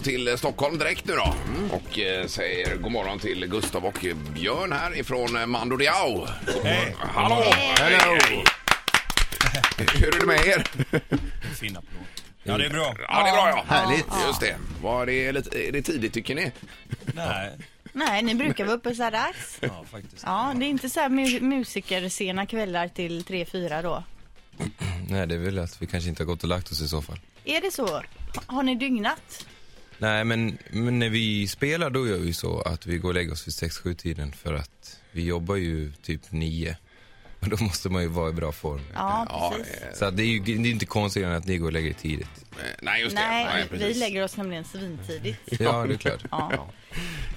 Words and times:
gå 0.00 0.04
till 0.04 0.38
Stockholm 0.38 0.78
direkt 0.78 1.04
nu 1.06 1.14
då. 1.14 1.34
Och 1.76 1.98
eh, 1.98 2.26
säger 2.26 2.76
god 2.76 2.92
morgon 2.92 3.18
till 3.18 3.46
Gustav 3.46 3.84
och 3.86 4.04
Björn 4.34 4.72
här 4.72 4.98
ifrån 4.98 5.36
eh, 5.36 5.46
Mando 5.46 5.76
Diao. 5.76 6.26
Hej. 6.64 6.96
Hallå! 6.98 7.42
Hello! 7.78 8.18
Hur 9.78 10.14
är 10.16 10.20
det 10.20 10.26
med 10.26 10.46
er? 10.46 10.64
Ja, 12.42 12.58
det 12.58 12.66
är 12.66 12.70
bra. 12.70 12.94
Ja, 13.08 13.22
det 13.22 13.28
är 13.28 13.32
bra 13.32 13.48
ja. 13.48 13.64
Härligt. 13.68 14.06
Just 14.26 14.40
det. 14.40 14.56
Var 14.82 15.06
det, 15.06 15.32
lite, 15.32 15.68
är 15.68 15.72
det 15.72 15.82
tidigt 15.82 16.12
tycker 16.14 16.34
ni? 16.34 16.52
Nej, 17.14 17.58
Nej, 17.92 18.22
ni 18.22 18.34
brukar 18.34 18.64
vara 18.64 18.76
uppe 18.76 18.94
så 18.94 19.02
här 19.02 19.10
dags. 19.10 19.58
ja 19.60 19.84
faktiskt. 19.90 20.22
Ja, 20.26 20.52
det 20.56 20.64
är 20.64 20.68
inte 20.68 20.90
så 20.90 21.00
här 21.00 21.08
mu- 21.08 21.40
musikersena 21.40 22.46
kvällar 22.46 22.88
till 22.88 23.22
3-4 23.24 23.82
då. 23.82 24.04
Nej, 25.08 25.26
det 25.26 25.34
är 25.34 25.38
väl 25.38 25.58
att 25.58 25.82
vi 25.82 25.86
kanske 25.86 26.08
inte 26.08 26.22
har 26.22 26.26
gått 26.26 26.42
och 26.42 26.48
lagt 26.48 26.72
oss 26.72 26.80
i 26.80 26.88
så 26.88 27.02
fall. 27.02 27.20
Är 27.44 27.60
det 27.60 27.70
så? 27.70 27.86
Ha- 27.86 28.02
Har 28.46 28.62
ni 28.62 28.74
dygnat? 28.74 29.46
Nej, 30.00 30.24
men, 30.24 30.58
men 30.70 30.98
när 30.98 31.08
vi 31.08 31.48
spelar 31.48 31.90
då 31.90 32.08
gör 32.08 32.18
vi 32.18 32.32
så 32.32 32.60
att 32.60 32.86
vi 32.86 32.98
går 32.98 33.08
och 33.08 33.14
lägger 33.14 33.32
oss 33.32 33.46
vid 33.48 33.70
6-7 33.70 33.94
tiden 33.94 34.32
för 34.32 34.54
att 34.54 34.98
vi 35.12 35.24
jobbar 35.24 35.56
ju 35.56 35.92
typ 36.02 36.20
9. 36.30 36.76
Och 37.40 37.48
då 37.48 37.64
måste 37.64 37.88
man 37.88 38.02
ju 38.02 38.08
vara 38.08 38.28
i 38.30 38.32
bra 38.32 38.52
form. 38.52 38.80
Ja, 38.94 39.26
Ja, 39.28 39.54
precis. 39.56 39.74
eh, 39.82 39.92
Så 39.94 40.10
det 40.10 40.22
är 40.22 40.26
ju 40.26 40.38
det 40.40 40.52
är 40.52 40.70
inte 40.70 40.86
konstigt 40.86 41.24
att 41.26 41.46
ni 41.46 41.56
går 41.58 41.66
och 41.66 41.72
lägger 41.72 41.88
er 41.90 41.92
tidigt. 41.94 42.28
eh, 42.52 42.56
nej 42.82 43.02
just 43.02 43.16
det. 43.16 43.22
Nej, 43.22 43.66
vi 43.70 43.78
precis. 43.78 43.96
lägger 44.00 44.24
oss 44.24 44.36
nämligen 44.36 44.64
svintidigt. 44.64 45.38
Ja, 45.60 45.86
det 45.86 45.94
är 45.94 45.98
klart. 45.98 46.24
Ja. 46.30 46.70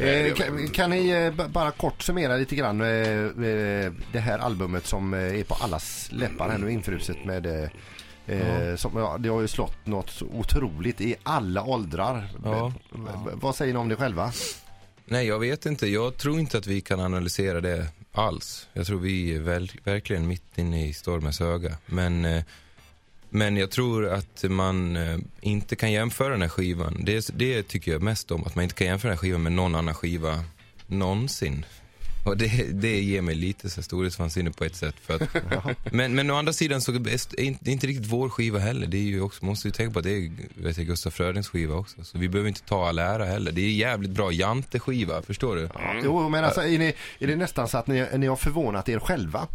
Eh, 0.06 0.34
kan, 0.34 0.68
kan 0.68 0.90
ni 0.90 1.10
eh, 1.10 1.48
bara 1.48 1.72
kort 1.72 2.02
summera 2.04 2.38
lite 2.38 2.56
grann 2.56 2.82
eh, 2.82 2.88
eh, 2.88 3.92
det 4.12 4.20
här 4.20 4.40
albumet 4.40 4.88
som 4.88 5.14
eh, 5.14 5.20
är 5.40 5.44
på 5.44 5.54
allas 5.54 6.10
läppar 6.12 6.50
här 6.50 6.58
nu 6.58 6.72
infruset 6.72 7.26
med 7.26 7.70
eh, 8.28 8.76
som, 8.76 8.98
ja, 8.98 9.18
det 9.20 9.30
har 9.30 9.42
ju 9.42 9.48
slått 9.48 9.86
något 9.86 10.22
otroligt 10.22 11.02
i 11.02 11.16
alla 11.24 11.64
åldrar. 11.64 12.30
Ja. 12.44 12.74
Vad 13.34 13.56
säger 13.56 13.74
ni 13.74 13.80
om 13.80 13.90
det 13.90 13.96
själva? 13.96 14.32
Nej, 15.06 15.28
jag 15.28 15.40
vet 15.40 15.66
inte. 15.66 15.88
Jag 15.88 16.18
tror 16.18 16.40
inte 16.40 16.58
att 16.58 16.68
vi 16.68 16.82
kan 16.82 17.00
analysera 17.00 17.62
det 17.62 17.88
alls. 18.12 18.68
Jag 18.74 18.88
tror 18.88 19.00
vi 19.00 19.36
är 19.36 19.40
väl, 19.40 19.72
verkligen 19.84 20.28
mitt 20.28 20.58
inne 20.58 20.88
i 20.88 20.94
stormens 20.94 21.42
öga. 21.42 21.78
Men, 21.86 22.26
eh, 22.26 22.44
men 23.30 23.58
jag 23.58 23.72
tror 23.72 24.08
att 24.08 24.44
man 24.44 24.96
eh, 24.98 25.18
inte 25.42 25.76
kan 25.76 25.92
jämföra 25.92 26.30
den 26.30 26.42
här 26.42 26.50
skivan. 26.50 27.02
Det, 27.06 27.30
det 27.38 27.64
tycker 27.64 27.92
jag 27.92 28.02
mest 28.02 28.32
om, 28.32 28.44
att 28.44 28.56
man 28.56 28.64
inte 28.64 28.76
kan 28.76 28.88
jämföra 28.88 29.10
den 29.10 29.18
här 29.18 29.22
skivan 29.22 29.44
med 29.44 29.52
någon 29.52 29.76
annan 29.76 29.96
skiva 29.96 30.44
någonsin. 30.88 31.66
Och 32.26 32.38
det, 32.38 32.72
det 32.82 33.02
ger 33.02 33.22
mig 33.22 33.36
lite 33.36 33.70
så 33.70 33.84
storhetsvansinne 33.84 34.52
på 34.52 34.64
ett 34.64 34.76
sätt. 34.76 34.96
För 35.02 35.16
att, 35.16 35.30
men, 35.94 36.16
men 36.16 36.32
å 36.32 36.36
andra 36.36 36.54
sidan 36.54 36.82
så 36.82 36.92
är 36.92 37.00
det 37.00 37.42
inte, 37.44 37.72
inte 37.72 37.88
riktigt 37.88 38.08
vår 38.08 38.30
skiva 38.30 38.60
heller. 38.60 38.88
Det 38.88 38.98
är 38.98 39.02
ju 39.02 39.22
också, 39.22 39.46
måste 39.46 39.68
ju 39.68 39.72
tänka 39.72 39.94
på 39.94 40.00
att 40.00 40.06
det 40.06 40.12
är 40.12 40.32
vet 40.56 40.78
jag, 40.78 40.88
Gustaf 40.88 41.14
Frödings 41.14 41.48
skiva 41.48 41.76
också. 41.76 42.04
Så 42.04 42.18
vi 42.18 42.30
behöver 42.30 42.48
inte 42.48 42.62
ta 42.62 42.88
all 42.88 43.00
ära 43.00 43.26
heller. 43.26 43.52
Det 43.52 43.62
är 43.62 43.70
jävligt 43.72 44.12
bra 44.12 44.32
Jante-skiva, 44.32 45.22
förstår 45.22 45.56
du? 45.56 45.70
Jo, 46.04 46.30
men 46.30 46.44
alltså 46.44 46.62
är, 46.62 46.80
ni, 46.80 46.94
är 47.20 47.28
det 47.28 47.36
nästan 47.36 47.68
så 47.68 47.78
att 47.78 47.88
ni, 47.88 48.08
ni 48.18 48.28
har 48.28 48.36
förvånat 48.36 48.90
er 48.90 49.00
själva? 49.00 49.48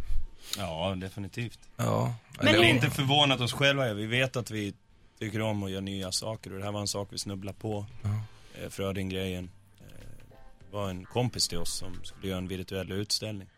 Ja, 0.59 0.95
definitivt. 1.01 1.59
Ja. 1.77 2.15
Men 2.37 2.47
Vi 2.47 2.53
har 2.57 2.65
hur- 2.65 2.71
inte 2.75 2.91
förvånat 2.91 3.41
oss 3.41 3.53
själva. 3.53 3.93
Vi 3.95 4.07
vet 4.07 4.37
att 4.37 4.51
vi 4.51 4.75
tycker 5.19 5.41
om 5.41 5.63
att 5.63 5.71
göra 5.71 5.81
nya 5.81 6.13
saker 6.13 6.53
och 6.53 6.59
det 6.59 6.65
här 6.65 6.73
var 6.73 6.81
en 6.81 6.89
sak 6.89 7.09
vi 7.11 7.19
snubblade 7.19 7.59
på. 7.61 7.87
Eh, 8.63 8.71
Fröding-grejen. 8.71 9.51
Det 10.71 10.77
var 10.77 10.91
en 10.91 11.05
kompis 11.05 11.49
till 11.49 11.59
oss 11.59 11.79
som 11.79 12.01
skulle 12.05 12.29
göra 12.29 12.39
en 12.39 12.49
virtuell 12.49 12.93
utställning. 12.93 13.49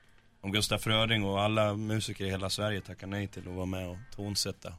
Om 0.41 0.53
Gustaf 0.53 0.83
Fröding 0.83 1.25
och 1.25 1.41
alla 1.41 1.75
musiker 1.75 2.25
i 2.25 2.31
hela 2.31 2.51
Sverige 2.51 2.81
tackade 2.81 3.11
nej 3.11 3.29
till 3.29 3.49
att 3.49 3.55
vara 3.55 3.67
med 3.67 3.89
och 3.89 3.97
tonsätta. 4.17 4.73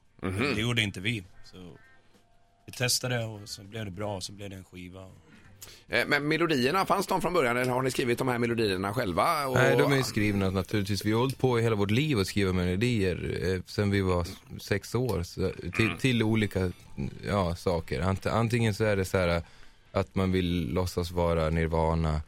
Det 0.56 0.62
gjorde 0.62 0.82
inte 0.82 1.00
vi. 1.00 1.24
Så 1.46 1.78
vi 2.66 2.72
testade 2.72 3.26
och 3.26 3.50
så 3.50 3.64
blev 3.64 3.86
det 3.86 3.92
bra 3.92 4.16
och 4.16 4.24
så 4.24 4.32
blev 4.32 4.50
det 4.50 4.56
en 4.56 4.64
skiva. 4.64 5.08
Eh, 5.88 6.08
Men 6.08 6.28
melodierna, 6.28 6.86
fanns 6.86 7.08
de 7.08 7.22
från 7.22 7.34
början 7.34 7.58
eller 7.58 7.72
har 7.72 7.82
ni 7.82 7.92
skrivit 7.92 8.18
de 8.18 8.28
här 8.28 8.38
melodierna 8.38 8.94
själva? 8.94 9.48
Och... 9.48 9.54
Nej, 9.56 9.78
de 9.78 9.92
är 9.92 9.98
ju 9.98 10.04
skrivna 10.04 10.50
naturligtvis. 10.50 11.06
Vi 11.06 11.12
har 11.12 11.20
hållit 11.20 11.38
på 11.38 11.60
i 11.60 11.62
hela 11.62 11.76
vårt 11.76 11.92
liv 11.92 12.20
att 12.20 12.28
skriva 12.28 12.54
melodier 12.54 13.40
eh, 13.44 13.62
sen 13.66 13.90
vi 13.90 14.02
var 14.02 14.28
sex 14.60 14.96
år. 14.96 15.24
Så, 15.24 15.52
till, 15.76 15.98
till 16.00 16.24
olika 16.24 16.72
ja, 17.28 17.56
saker. 17.56 18.02
Ant, 18.02 18.26
antingen 18.26 18.74
så 18.74 18.84
är 18.84 18.96
det 18.96 19.06
så 19.06 19.18
här 19.18 19.44
att 19.92 20.16
man 20.16 20.32
vill 20.32 20.74
låtsas 20.74 21.12
vara 21.12 21.50
Nirvana. 21.50 22.22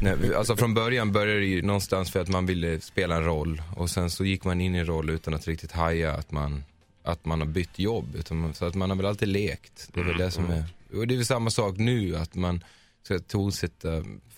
Nej, 0.00 0.34
alltså 0.34 0.56
från 0.56 0.74
början 0.74 1.12
började 1.12 1.40
det 1.40 1.46
ju 1.46 1.62
någonstans 1.62 2.10
för 2.10 2.20
att 2.20 2.28
man 2.28 2.46
ville 2.46 2.80
spela 2.80 3.16
en 3.16 3.24
roll 3.24 3.62
och 3.76 3.90
sen 3.90 4.10
så 4.10 4.24
gick 4.24 4.44
man 4.44 4.60
in 4.60 4.74
i 4.74 4.78
en 4.78 4.86
roll 4.86 5.10
utan 5.10 5.34
att 5.34 5.46
riktigt 5.46 5.72
haja 5.72 6.12
att 6.12 6.32
man, 6.32 6.64
att 7.02 7.24
man 7.24 7.40
har 7.40 7.48
bytt 7.48 7.78
jobb. 7.78 8.14
Utan 8.18 8.36
man, 8.36 8.54
så 8.54 8.64
att 8.64 8.74
man 8.74 8.90
har 8.90 8.96
väl 8.96 9.06
alltid 9.06 9.28
lekt. 9.28 9.88
Det 9.92 10.00
är 10.00 10.04
väl 10.04 10.18
det 10.18 10.30
som 10.30 10.50
är, 10.50 10.64
och 10.94 11.06
det 11.06 11.14
är 11.14 11.16
väl 11.16 11.26
samma 11.26 11.50
sak 11.50 11.76
nu 11.76 12.16
att 12.16 12.34
man 12.34 12.64
ska 13.06 13.18
tonsätta 13.18 13.88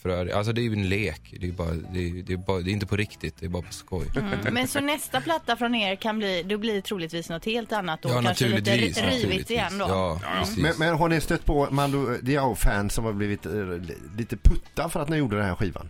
för, 0.02 0.26
alltså 0.26 0.52
det 0.52 0.60
är 0.60 0.62
ju 0.62 0.72
en 0.72 0.88
lek. 0.88 1.34
Det 1.40 1.48
är, 1.48 1.52
bara, 1.52 1.70
det, 1.92 1.98
är, 1.98 2.22
det, 2.22 2.32
är 2.32 2.36
bara, 2.36 2.60
det 2.60 2.70
är 2.70 2.72
inte 2.72 2.86
på 2.86 2.96
riktigt, 2.96 3.34
det 3.40 3.46
är 3.46 3.50
bara 3.50 3.62
på 3.62 3.72
skoj. 3.72 4.06
Mm. 4.16 4.54
Men 4.54 4.68
så 4.68 4.80
nästa 4.80 5.20
platta 5.20 5.56
från 5.56 5.74
er 5.74 5.96
kan 5.96 6.18
bli, 6.18 6.42
då 6.42 6.58
blir 6.58 6.74
det 6.74 6.82
troligtvis 6.82 7.28
något 7.28 7.44
helt 7.44 7.72
annat 7.72 8.04
och 8.04 8.10
Ja, 8.10 8.22
kanske 8.22 8.48
lite 8.48 8.76
rivigt 8.76 9.02
naturligtvis. 9.02 9.50
igen 9.50 9.78
då. 9.78 9.84
Ja, 9.88 10.20
precis. 10.38 10.58
Men, 10.58 10.72
men 10.78 10.94
har 10.94 11.08
ni 11.08 11.20
stött 11.20 11.44
på 11.44 11.68
Mando 11.70 12.16
Diao-fans 12.22 12.94
som 12.94 13.04
har 13.04 13.12
blivit 13.12 13.46
eh, 13.46 13.52
lite 14.16 14.36
putta 14.36 14.88
för 14.88 15.00
att 15.00 15.08
ni 15.08 15.16
gjorde 15.16 15.36
den 15.36 15.44
här 15.46 15.54
skivan? 15.54 15.88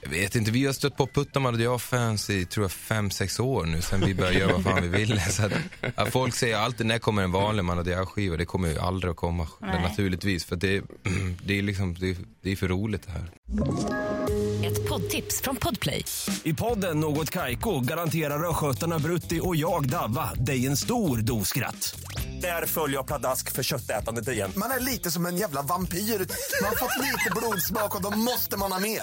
Jag 0.00 0.10
vet 0.10 0.34
inte, 0.34 0.50
vi 0.50 0.66
har 0.66 0.72
stött 0.72 0.96
på 0.96 1.06
Puttaman 1.06 1.54
och 1.54 1.60
jag 1.60 1.82
fans 1.82 2.30
i 2.30 2.44
tror 2.44 2.64
jag 2.64 2.72
fem, 2.72 3.10
sex 3.10 3.40
år 3.40 3.64
nu 3.66 3.82
sen 3.82 4.00
vi 4.00 4.14
började 4.14 4.38
göra 4.38 4.52
vad 4.52 4.62
fan 4.62 4.82
vi 4.82 4.88
ville. 4.88 5.20
Så 5.20 5.46
att, 5.46 5.52
att 5.94 6.12
folk 6.12 6.34
säger 6.34 6.56
alltid 6.56 6.86
när 6.86 6.98
kommer 6.98 7.22
en 7.22 7.32
vanlig 7.32 7.64
man 7.64 7.78
och 7.78 7.84
det 7.84 7.94
är 7.94 8.04
skiva, 8.04 8.36
det 8.36 8.44
kommer 8.44 8.68
ju 8.68 8.78
aldrig 8.78 9.10
att 9.10 9.16
komma 9.16 9.48
Nej. 9.60 9.82
naturligtvis. 9.82 10.44
För 10.44 10.56
det, 10.56 10.82
det 11.44 11.58
är 11.58 11.62
liksom, 11.62 11.94
det, 11.94 12.16
det 12.42 12.52
är 12.52 12.56
för 12.56 12.68
roligt 12.68 13.02
det 13.06 13.12
här. 13.12 13.30
Ett 14.64 14.88
poddtips 14.88 15.40
från 15.40 15.56
Podplay. 15.56 16.04
I 16.42 16.54
podden 16.54 17.00
Något 17.00 17.30
Kaiko 17.30 17.80
garanterar 17.80 18.50
östgötarna 18.50 18.98
Brutti 18.98 19.40
och 19.42 19.56
jag, 19.56 19.88
Davva, 19.88 20.34
dig 20.34 20.66
en 20.66 20.76
stor 20.76 21.18
dos 21.18 21.48
skratt. 21.48 22.00
Där 22.40 22.66
följer 22.66 22.96
jag 22.96 23.06
pladask 23.06 23.52
för 23.52 23.62
köttätandet 23.62 24.28
igen. 24.28 24.52
Man 24.56 24.70
är 24.70 24.80
lite 24.80 25.10
som 25.10 25.26
en 25.26 25.36
jävla 25.36 25.62
vampyr. 25.62 25.98
Man 25.98 26.68
har 26.68 26.76
fått 26.76 27.04
lite 27.06 27.30
blodsmak 27.36 27.96
och 27.96 28.02
då 28.02 28.18
måste 28.18 28.56
man 28.56 28.72
ha 28.72 28.80
mer. 28.80 29.02